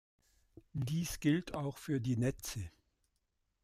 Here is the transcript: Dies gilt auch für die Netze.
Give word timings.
Dies 0.73 1.19
gilt 1.19 1.53
auch 1.53 1.77
für 1.77 2.01
die 2.01 2.17
Netze. 2.17 2.71